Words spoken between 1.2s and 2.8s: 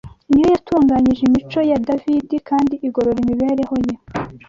imico ya Davidi kandi